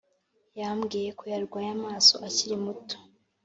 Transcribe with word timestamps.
Yambwiye 0.59 1.09
ko 1.17 1.23
yarwaye 1.33 1.69
amaso 1.77 2.13
akiri 2.27 2.55
muto 2.63 2.95